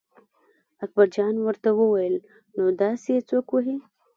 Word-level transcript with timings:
اکبرجان 0.83 1.33
ورته 1.41 1.69
وویل 1.79 2.15
نو 2.55 2.63
داسې 2.81 3.09
یې 3.15 3.21
څوک 3.29 3.45
وهي. 3.51 3.77